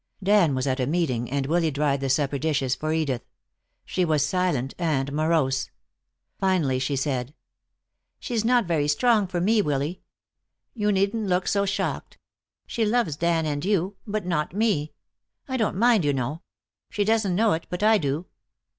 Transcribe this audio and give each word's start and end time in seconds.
Dan 0.23 0.55
was 0.55 0.65
at 0.65 0.79
a 0.79 0.87
meeting, 0.87 1.29
and 1.29 1.45
Willy 1.45 1.69
dried 1.69 2.01
the 2.01 2.09
supper 2.09 2.39
dishes 2.39 2.73
for 2.73 2.91
Edith. 2.91 3.21
She 3.85 4.03
was 4.03 4.25
silent 4.25 4.73
and 4.79 5.13
morose. 5.13 5.69
Finally 6.39 6.79
she 6.79 6.95
said: 6.95 7.35
"She's 8.19 8.43
not 8.43 8.65
very 8.65 8.87
strong 8.87 9.27
for 9.27 9.39
me, 9.39 9.61
Willy. 9.61 10.01
You 10.73 10.91
needn't 10.91 11.27
look 11.27 11.47
so 11.47 11.67
shocked. 11.67 12.17
She 12.65 12.83
loves 12.83 13.15
Dan 13.15 13.45
and 13.45 13.63
you, 13.63 13.95
but 14.07 14.25
not 14.25 14.55
me. 14.55 14.93
I 15.47 15.55
don't 15.55 15.77
mind, 15.77 16.03
you 16.03 16.13
know. 16.13 16.41
She 16.89 17.03
doesn't 17.03 17.35
know 17.35 17.53
it, 17.53 17.67
but 17.69 17.83
I 17.83 17.99
do." 17.99 18.25